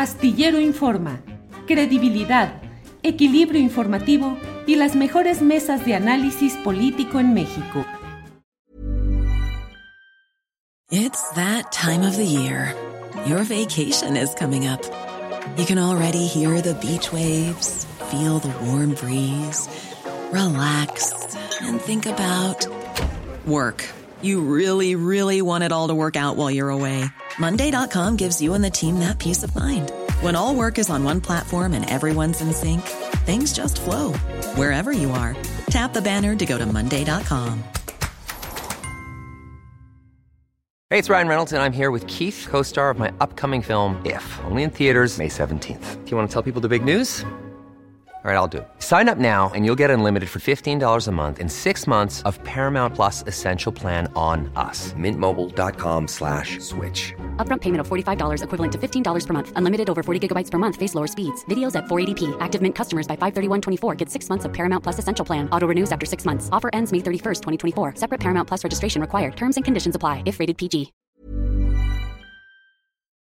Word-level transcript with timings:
Astillero 0.00 0.58
Informa, 0.58 1.20
credibilidad, 1.66 2.62
equilibrio 3.02 3.60
informativo 3.60 4.38
y 4.66 4.76
las 4.76 4.96
mejores 4.96 5.42
mesas 5.42 5.84
de 5.84 5.94
análisis 5.94 6.54
político 6.64 7.20
en 7.20 7.34
México. 7.34 7.84
It's 10.90 11.22
that 11.34 11.70
time 11.70 12.00
of 12.00 12.16
the 12.16 12.24
year. 12.24 12.74
Your 13.26 13.44
vacation 13.44 14.16
is 14.16 14.34
coming 14.34 14.66
up. 14.66 14.80
You 15.58 15.66
can 15.66 15.76
already 15.76 16.26
hear 16.26 16.62
the 16.62 16.72
beach 16.80 17.12
waves, 17.12 17.86
feel 18.10 18.38
the 18.38 18.54
warm 18.64 18.94
breeze, 18.94 19.68
relax 20.32 21.12
and 21.60 21.78
think 21.78 22.06
about 22.06 22.66
work. 23.46 23.84
You 24.22 24.40
really, 24.40 24.96
really 24.96 25.42
want 25.42 25.62
it 25.62 25.72
all 25.72 25.88
to 25.88 25.94
work 25.94 26.16
out 26.16 26.36
while 26.36 26.50
you're 26.50 26.70
away. 26.70 27.04
Monday.com 27.38 28.16
gives 28.16 28.42
you 28.42 28.54
and 28.54 28.64
the 28.64 28.70
team 28.70 28.98
that 28.98 29.18
peace 29.18 29.42
of 29.42 29.54
mind. 29.54 29.92
When 30.20 30.34
all 30.34 30.54
work 30.54 30.78
is 30.78 30.90
on 30.90 31.04
one 31.04 31.20
platform 31.20 31.72
and 31.72 31.88
everyone's 31.88 32.40
in 32.40 32.52
sync, 32.52 32.82
things 33.24 33.52
just 33.52 33.80
flow 33.80 34.12
wherever 34.56 34.92
you 34.92 35.10
are. 35.12 35.36
Tap 35.70 35.92
the 35.92 36.02
banner 36.02 36.34
to 36.34 36.46
go 36.46 36.58
to 36.58 36.66
Monday.com. 36.66 37.62
Hey, 40.90 40.98
it's 40.98 41.08
Ryan 41.08 41.28
Reynolds, 41.28 41.52
and 41.52 41.62
I'm 41.62 41.72
here 41.72 41.92
with 41.92 42.04
Keith, 42.08 42.48
co 42.50 42.62
star 42.62 42.90
of 42.90 42.98
my 42.98 43.12
upcoming 43.20 43.62
film, 43.62 44.02
If, 44.04 44.40
only 44.44 44.64
in 44.64 44.70
theaters, 44.70 45.18
May 45.18 45.28
17th. 45.28 46.04
Do 46.04 46.10
you 46.10 46.16
want 46.16 46.28
to 46.28 46.32
tell 46.32 46.42
people 46.42 46.60
the 46.60 46.68
big 46.68 46.84
news? 46.84 47.24
All 48.22 48.30
right, 48.30 48.36
I'll 48.36 48.48
do 48.48 48.58
it. 48.58 48.68
Sign 48.80 49.08
up 49.08 49.16
now 49.16 49.50
and 49.54 49.64
you'll 49.64 49.80
get 49.80 49.88
unlimited 49.90 50.28
for 50.28 50.40
$15 50.40 51.08
a 51.08 51.10
month 51.10 51.38
in 51.38 51.48
six 51.48 51.86
months 51.86 52.20
of 52.22 52.38
Paramount 52.44 52.94
Plus 52.94 53.24
Essential 53.26 53.72
Plan 53.72 54.12
on 54.14 54.52
us. 54.56 54.92
Mintmobile.com 54.92 56.06
slash 56.06 56.58
switch. 56.58 57.14
Upfront 57.40 57.62
payment 57.62 57.80
of 57.80 57.88
$45 57.88 58.42
equivalent 58.42 58.72
to 58.72 58.78
$15 58.78 59.26
per 59.26 59.32
month. 59.32 59.52
Unlimited 59.56 59.88
over 59.88 60.02
40 60.02 60.28
gigabytes 60.28 60.50
per 60.50 60.58
month. 60.58 60.76
Face 60.76 60.94
lower 60.94 61.06
speeds. 61.06 61.42
Videos 61.46 61.74
at 61.74 61.86
480p. 61.86 62.36
Active 62.40 62.60
Mint 62.60 62.74
customers 62.74 63.06
by 63.06 63.16
531.24 63.16 63.96
get 63.96 64.10
six 64.10 64.28
months 64.28 64.44
of 64.44 64.52
Paramount 64.52 64.84
Plus 64.84 64.98
Essential 64.98 65.24
Plan. 65.24 65.48
Auto 65.50 65.66
renews 65.66 65.90
after 65.90 66.04
six 66.04 66.26
months. 66.26 66.50
Offer 66.52 66.68
ends 66.74 66.92
May 66.92 66.98
31st, 67.00 67.40
2024. 67.40 67.94
Separate 67.96 68.20
Paramount 68.20 68.46
Plus 68.46 68.62
registration 68.62 69.00
required. 69.00 69.34
Terms 69.34 69.56
and 69.56 69.64
conditions 69.64 69.94
apply 69.94 70.22
if 70.26 70.38
rated 70.40 70.58
PG. 70.58 70.92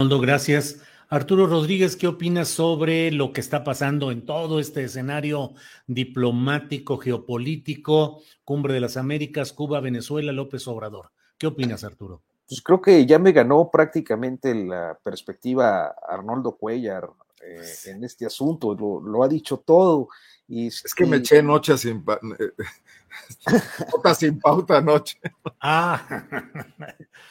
Gracias. 0.00 0.80
Arturo 1.12 1.48
Rodríguez, 1.48 1.96
¿qué 1.96 2.06
opinas 2.06 2.48
sobre 2.48 3.10
lo 3.10 3.32
que 3.32 3.40
está 3.40 3.64
pasando 3.64 4.12
en 4.12 4.24
todo 4.24 4.60
este 4.60 4.84
escenario 4.84 5.54
diplomático, 5.88 6.98
geopolítico, 6.98 8.22
Cumbre 8.44 8.74
de 8.74 8.80
las 8.80 8.96
Américas, 8.96 9.52
Cuba, 9.52 9.80
Venezuela, 9.80 10.30
López 10.30 10.68
Obrador? 10.68 11.10
¿Qué 11.36 11.48
opinas, 11.48 11.82
Arturo? 11.82 12.22
Pues 12.50 12.62
creo 12.62 12.82
que 12.82 13.06
ya 13.06 13.20
me 13.20 13.30
ganó 13.30 13.70
prácticamente 13.70 14.52
la 14.56 14.98
perspectiva 15.04 15.94
Arnoldo 16.08 16.56
Cuellar 16.56 17.08
eh, 17.40 17.62
en 17.84 18.02
este 18.02 18.26
asunto, 18.26 18.74
lo, 18.74 19.22
ha 19.22 19.28
dicho 19.28 19.58
todo. 19.58 20.08
Y, 20.48 20.66
es 20.66 20.92
que 20.92 21.06
me 21.06 21.18
eché 21.18 21.44
noche 21.44 21.78
sin, 21.78 22.04
sin 24.18 24.40
pauta 24.40 24.78
anoche. 24.78 25.20
Ah. 25.60 26.26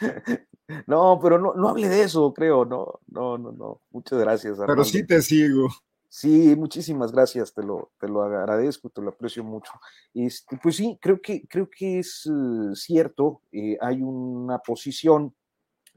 No, 0.88 1.20
pero 1.22 1.38
no, 1.38 1.54
no 1.54 1.68
hable 1.68 1.88
de 1.88 2.02
eso, 2.02 2.34
creo, 2.34 2.64
no, 2.64 2.98
no, 3.06 3.38
no, 3.38 3.52
no. 3.52 3.80
Muchas 3.92 4.18
gracias. 4.18 4.58
Pero 4.66 4.84
sí 4.84 5.06
te 5.06 5.22
sigo. 5.22 5.68
Sí, 6.08 6.54
muchísimas 6.56 7.12
gracias, 7.12 7.52
te 7.52 7.62
lo, 7.62 7.90
te 7.98 8.08
lo 8.08 8.22
agradezco, 8.22 8.88
te 8.90 9.02
lo 9.02 9.10
aprecio 9.10 9.44
mucho. 9.44 9.72
Este, 10.14 10.56
pues 10.62 10.76
sí, 10.76 10.98
creo 11.00 11.20
que, 11.20 11.46
creo 11.48 11.68
que 11.68 11.98
es 11.98 12.26
eh, 12.26 12.74
cierto, 12.74 13.42
eh, 13.52 13.76
hay 13.80 14.00
una 14.02 14.58
posición 14.58 15.34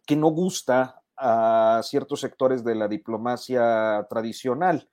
que 0.06 0.16
no 0.16 0.30
gusta 0.30 1.02
a 1.18 1.82
ciertos 1.84 2.22
sectores 2.22 2.64
de 2.64 2.76
la 2.76 2.88
diplomacia 2.88 4.08
tradicional, 4.10 4.90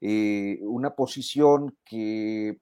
eh, 0.00 0.60
una 0.62 0.94
posición 0.94 1.76
que 1.84 2.58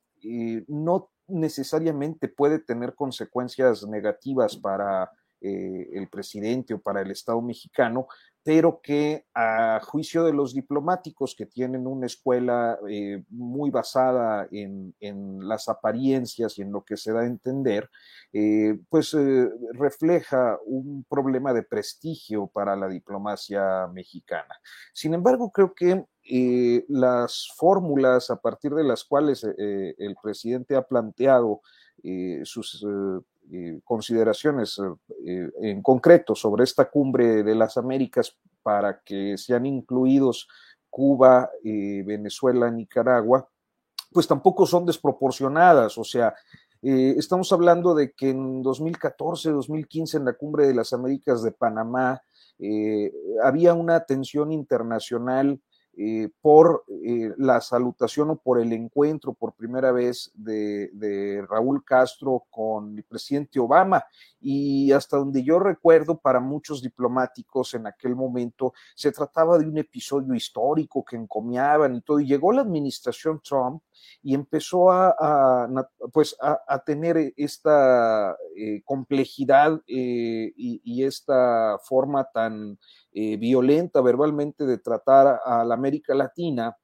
no 0.69 1.11
necesariamente 1.29 2.29
puede 2.29 2.59
tener 2.59 2.95
consecuencias 2.95 3.87
negativas 3.87 4.57
para 4.57 5.11
eh, 5.41 5.91
el 5.93 6.09
presidente 6.09 6.75
o 6.75 6.81
para 6.81 7.01
el 7.01 7.13
Estado 7.13 7.41
mexicano, 7.41 8.09
pero 8.43 8.81
que 8.83 9.25
a 9.33 9.79
juicio 9.81 10.25
de 10.25 10.33
los 10.33 10.53
diplomáticos 10.53 11.37
que 11.37 11.47
tienen 11.47 11.87
una 11.87 12.07
escuela 12.07 12.77
eh, 12.89 13.23
muy 13.29 13.71
basada 13.71 14.49
en, 14.51 14.95
las 15.49 15.69
apariencias 15.69 16.59
y 16.59 16.63
en 16.63 16.73
lo 16.73 16.83
que 16.83 16.97
se 16.97 17.13
da 17.13 17.21
a 17.21 17.27
entender, 17.27 17.89
eh, 18.33 18.81
pues 18.89 19.17
refleja 19.75 20.59
un 20.67 21.05
problema 21.09 21.53
de 21.53 21.63
prestigio 21.63 22.49
para 22.49 22.75
la 22.75 22.89
diplomacia 22.89 23.87
mexicana. 23.87 24.57
Sin 24.93 25.15
embargo, 25.15 25.53
creo 25.53 25.73
que 25.73 26.05
las 26.89 27.49
fórmulas 27.57 28.31
a 28.31 28.41
partir 28.41 28.73
de 28.73 28.85
las 28.85 29.05
cuales 29.05 29.45
el 29.45 30.17
presidente 30.21 30.75
ha 30.75 30.83
planteado 30.83 31.61
sus 32.43 32.85
eh, 33.51 33.81
consideraciones 33.83 34.79
eh, 35.27 35.51
en 35.63 35.83
concreto 35.83 36.35
sobre 36.35 36.65
esta 36.65 36.91
cumbre 36.91 37.43
de 37.43 37.55
las 37.55 37.79
Américas 37.79 38.37
para 38.63 39.01
que 39.01 39.39
sean 39.39 39.65
incluidos 39.65 40.47
Cuba, 40.91 41.49
eh, 41.65 42.03
Venezuela, 42.05 42.71
Nicaragua, 42.71 43.49
pues 44.13 44.27
tampoco 44.27 44.67
son 44.67 44.85
desproporcionadas. 44.85 45.97
O 45.97 46.05
sea, 46.05 46.35
estamos 46.83 47.51
hablando 47.53 47.95
de 47.95 48.13
que 48.13 48.31
en 48.31 48.63
2014, 48.63 49.51
2015, 49.51 50.19
en 50.19 50.25
la 50.27 50.35
cumbre 50.35 50.67
de 50.67 50.75
las 50.75 50.93
Américas 50.93 51.43
de 51.43 51.53
Panamá, 51.53 52.23
había 53.43 53.75
una 53.75 53.97
atención 53.97 54.53
internacional 54.53 55.61
eh, 56.01 56.31
por 56.41 56.85
eh, 56.87 57.33
la 57.39 57.61
salutación 57.61 58.31
o 58.31 58.37
por 58.37 58.61
el 58.61 58.73
encuentro 58.73 59.35
por 59.35 59.55
primera 59.55 59.91
vez 59.91 60.31
de, 60.33 61.45
Raúl 61.51 61.85
Castro 61.85 62.45
con 62.51 62.97
el 62.97 63.03
presidente 63.03 63.59
Obama. 63.59 64.05
Y 64.41 64.93
hasta 64.93 65.17
donde 65.17 65.43
yo 65.43 65.59
recuerdo, 65.59 66.17
para 66.17 66.39
muchos 66.39 66.83
diplomáticos 66.83 67.75
en 67.75 67.89
aquel 67.89 68.15
momento, 68.15 68.75
se 68.95 69.11
trataba 69.11 69.59
de 69.59 69.67
un 69.67 69.77
episodio 69.77 70.35
histórico 70.35 71.05
que 71.05 71.17
encomiaban 71.17 71.97
y 71.97 72.01
todo. 72.03 72.21
Y 72.21 72.29
llegó 72.29 72.53
la 72.53 72.63
administración 72.63 73.41
Trump 73.43 73.83
y 74.23 74.35
empezó 74.35 74.91
a, 74.91 75.69
pues 76.13 76.37
a, 76.41 76.83
tener 76.85 77.33
esta 77.37 78.37
eh, 78.57 78.83
complejidad 78.85 79.81
y, 79.87 80.53
y, 80.57 81.05
esta 81.05 81.79
forma 81.85 82.29
tan 82.33 82.79
eh, 83.13 83.37
violenta 83.37 84.01
verbalmente 84.01 84.67
de 84.67 84.79
tratar 84.79 85.41
a 85.45 85.65
la 85.65 85.75
América 85.75 86.15
Latina, 86.15 86.77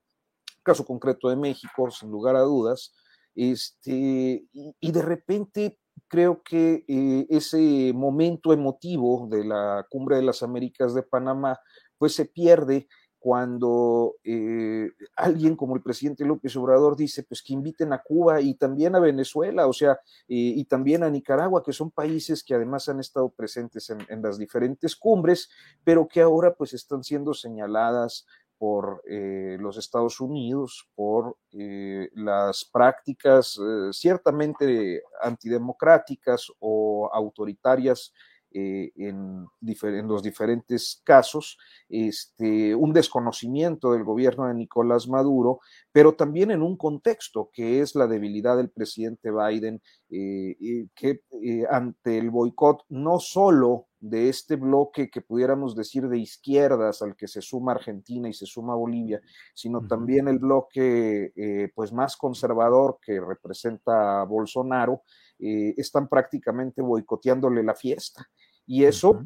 caso 0.62 0.84
concreto 0.84 1.28
de 1.28 1.36
México, 1.36 1.90
sin 1.90 2.10
lugar 2.10 2.36
a 2.36 2.40
dudas, 2.40 2.94
este, 3.34 4.46
y, 4.52 4.92
de 4.92 5.02
repente 5.02 5.78
creo 6.08 6.42
que 6.42 6.84
eh, 6.86 7.26
ese 7.28 7.92
momento 7.92 8.52
emotivo 8.52 9.26
de 9.30 9.44
la 9.44 9.84
Cumbre 9.90 10.16
de 10.16 10.22
las 10.22 10.42
Américas 10.42 10.94
de 10.94 11.02
Panamá, 11.02 11.58
pues 11.98 12.14
se 12.14 12.26
pierde 12.26 12.88
cuando 13.24 14.16
eh, 14.22 14.90
alguien 15.16 15.56
como 15.56 15.74
el 15.74 15.80
presidente 15.80 16.26
López 16.26 16.54
Obrador 16.56 16.94
dice, 16.94 17.22
pues 17.22 17.40
que 17.40 17.54
inviten 17.54 17.94
a 17.94 18.02
Cuba 18.02 18.42
y 18.42 18.52
también 18.52 18.94
a 18.94 19.00
Venezuela, 19.00 19.66
o 19.66 19.72
sea, 19.72 19.92
eh, 20.28 20.52
y 20.56 20.62
también 20.66 21.02
a 21.02 21.08
Nicaragua, 21.08 21.62
que 21.64 21.72
son 21.72 21.90
países 21.90 22.44
que 22.44 22.54
además 22.54 22.86
han 22.90 23.00
estado 23.00 23.30
presentes 23.30 23.88
en, 23.88 24.20
las 24.20 24.36
diferentes 24.36 24.94
cumbres, 24.94 25.48
pero 25.82 26.06
que 26.06 26.20
ahora 26.20 26.52
pues 26.52 26.74
están 26.74 27.02
siendo 27.02 27.32
señaladas 27.32 28.26
por 28.58 29.02
eh, 29.08 29.56
los 29.58 29.78
Estados 29.78 30.20
Unidos, 30.20 30.86
por 30.94 31.38
las 31.50 32.66
prácticas 32.66 33.58
ciertamente 33.92 35.02
antidemocráticas 35.22 36.48
o 36.58 37.08
autoritarias 37.10 38.12
eh, 38.56 38.92
en, 38.94 39.46
los 40.06 40.22
diferentes 40.22 41.02
casos, 41.02 41.58
este, 41.88 42.76
un 42.76 42.92
desconocimiento 42.92 43.92
del 43.92 44.04
gobierno 44.04 44.46
de 44.46 44.54
Nicolás 44.54 45.08
Maduro, 45.08 45.58
pero 45.90 46.14
también 46.14 46.52
en 46.52 46.62
un 46.62 46.76
contexto 46.76 47.50
que 47.52 47.80
es 47.80 47.96
la 47.96 48.06
debilidad 48.06 48.56
del 48.56 48.70
presidente 48.70 49.32
Biden, 49.32 49.82
eh, 50.08 50.86
que 50.94 51.22
eh, 51.42 51.64
ante 51.68 52.16
el 52.18 52.30
boicot 52.30 52.84
no 52.90 53.18
solo 53.18 53.88
de 53.98 54.28
este 54.28 54.54
bloque 54.54 55.10
que 55.10 55.20
pudiéramos 55.20 55.74
decir 55.74 56.06
de 56.08 56.18
izquierdas 56.18 57.02
al 57.02 57.16
que 57.16 57.26
se 57.26 57.40
suma 57.40 57.72
Argentina 57.72 58.28
y 58.28 58.34
se 58.34 58.46
suma 58.46 58.76
Bolivia, 58.76 59.20
sino 59.52 59.84
también 59.88 60.28
el 60.28 60.38
bloque 60.38 61.32
pues 61.74 61.90
más 61.90 62.16
conservador 62.16 62.98
que 63.00 63.18
representa 63.18 64.20
a 64.20 64.24
Bolsonaro, 64.24 65.02
están 65.38 66.06
prácticamente 66.08 66.82
boicoteándole 66.82 67.62
la 67.62 67.74
fiesta. 67.74 68.28
Y 68.66 68.84
eso 68.84 69.24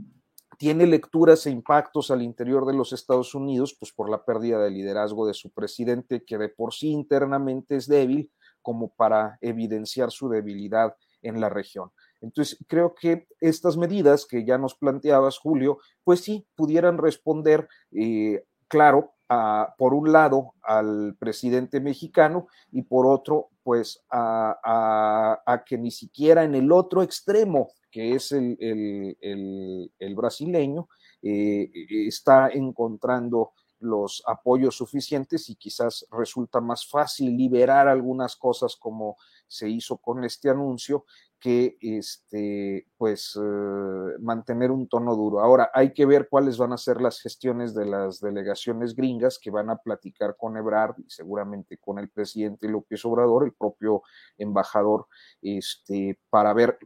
tiene 0.59 0.87
lecturas 0.87 1.47
e 1.47 1.51
impactos 1.51 2.11
al 2.11 2.23
interior 2.23 2.67
de 2.67 2.75
los 2.75 2.93
Estados 2.93 3.35
Unidos, 3.35 3.77
pues 3.79 3.93
por 3.93 4.11
la 4.11 4.25
pérdida 4.25 4.59
de 4.59 4.71
liderazgo 4.71 5.27
de 5.27 5.35
su 5.35 5.51
presidente, 5.51 6.25
que 6.25 6.39
de 6.39 6.49
por 6.49 6.75
sí 6.75 6.91
internamente 6.91 7.77
es 7.77 7.87
débil, 7.87 8.33
como 8.61 8.89
para 8.89 9.39
evidenciar 9.41 10.11
su 10.11 10.29
debilidad 10.29 10.97
en 11.23 11.41
la 11.41 11.49
región. 11.49 11.91
Entonces, 12.21 12.59
creo 12.67 12.95
que 12.95 13.29
estas 13.41 13.77
medidas 13.77 14.27
que 14.27 14.45
ya 14.45 14.59
nos 14.59 14.75
planteabas, 14.75 15.39
Julio, 15.39 15.79
pues 16.03 16.21
sí, 16.21 16.47
pudieran 16.57 16.99
responder 16.99 17.69
eh, 17.93 18.45
claro, 18.67 19.15
a, 19.29 19.75
por 19.79 19.95
un 19.95 20.13
lado 20.13 20.55
al 20.63 21.17
presidente 21.19 21.81
mexicano 21.81 22.49
y 22.73 22.83
por 22.83 23.07
otro, 23.07 23.51
pues 23.69 24.03
a, 24.11 25.63
que 25.67 25.77
ni 25.77 25.91
siquiera 25.91 26.43
en 26.43 26.55
el 26.55 26.73
otro 26.73 27.03
extremo, 27.03 27.69
que 27.91 28.15
es 28.15 28.33
el, 28.33 28.57
el, 28.59 29.93
el, 29.99 30.15
brasileño, 30.15 30.89
eh, 31.21 31.71
está 32.07 32.49
encontrando 32.49 33.53
los 33.81 34.23
apoyos 34.27 34.75
suficientes 34.75 35.51
y 35.51 35.57
quizás 35.57 36.07
resulta 36.11 36.63
más 36.63 36.87
fácil 36.87 37.37
liberar 37.37 37.89
algunas 37.89 38.37
cosas 38.37 38.75
como 38.75 39.19
se 39.47 39.69
hizo 39.69 39.99
con 39.99 40.25
este 40.25 40.49
anuncio 40.49 41.05
que 41.41 41.77
este 41.81 42.87
pues 42.97 43.39
eh, 43.41 44.17
mantener 44.21 44.71
un 44.71 44.89
tono 44.89 45.15
duro. 45.15 45.41
Ahora 45.41 45.71
hay 45.73 45.93
que 45.93 46.07
ver 46.07 46.29
cuáles 46.29 46.59
van 46.59 46.73
a 46.73 46.79
ser 46.79 47.01
las 47.01 47.21
gestiones 47.21 47.75
de 47.75 47.87
las 47.87 48.21
delegaciones 48.21 48.95
gringas 48.95 49.39
que 49.39 49.51
van 49.51 49.71
a 49.71 49.77
platicar 49.77 50.37
con 50.37 50.57
Ebrard 50.57 50.97
y 50.99 51.09
seguramente 51.09 51.79
con 51.79 51.99
el 51.99 52.09
presidente 52.09 52.69
López 52.69 53.05
Obrador, 53.05 53.45
el 53.45 53.53
propio 53.53 54.03
embajador, 54.37 55.07
este, 55.41 56.19
para 56.31 56.53
ver 56.53 56.79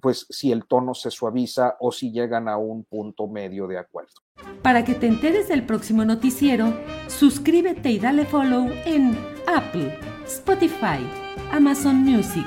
pues 0.00 0.26
si 0.30 0.52
el 0.52 0.66
tono 0.66 0.94
se 0.94 1.10
suaviza 1.10 1.76
o 1.80 1.92
si 1.92 2.12
llegan 2.12 2.48
a 2.48 2.56
un 2.56 2.84
punto 2.84 3.26
medio 3.26 3.66
de 3.66 3.78
acuerdo. 3.78 4.12
Para 4.62 4.84
que 4.84 4.94
te 4.94 5.06
enteres 5.06 5.48
del 5.48 5.66
próximo 5.66 6.04
noticiero, 6.04 6.72
suscríbete 7.08 7.90
y 7.90 7.98
dale 7.98 8.24
follow 8.24 8.68
en 8.84 9.16
Apple, 9.46 9.98
Spotify, 10.24 11.04
Amazon 11.50 11.96
Music, 11.96 12.46